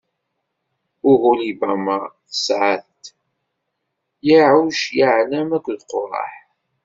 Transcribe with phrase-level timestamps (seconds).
[1.11, 1.97] Uhulibama
[2.29, 3.03] tesɛa-as-d:
[4.27, 6.33] Yaɛuc, Yaɛlam akked Quraḥ.